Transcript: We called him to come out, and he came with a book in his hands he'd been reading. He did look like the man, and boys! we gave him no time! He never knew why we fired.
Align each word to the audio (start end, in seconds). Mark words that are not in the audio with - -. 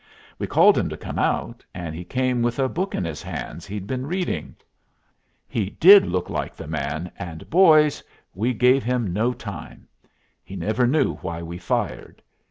We 0.39 0.47
called 0.47 0.79
him 0.79 0.89
to 0.89 0.97
come 0.97 1.19
out, 1.19 1.63
and 1.75 1.93
he 1.93 2.03
came 2.03 2.41
with 2.41 2.57
a 2.57 2.67
book 2.67 2.95
in 2.95 3.05
his 3.05 3.21
hands 3.21 3.67
he'd 3.67 3.85
been 3.85 4.07
reading. 4.07 4.55
He 5.47 5.69
did 5.79 6.07
look 6.07 6.27
like 6.27 6.55
the 6.55 6.65
man, 6.67 7.11
and 7.19 7.47
boys! 7.51 8.01
we 8.33 8.55
gave 8.55 8.83
him 8.83 9.13
no 9.13 9.31
time! 9.31 9.87
He 10.43 10.55
never 10.55 10.87
knew 10.87 11.17
why 11.17 11.43
we 11.43 11.59
fired. 11.59 12.23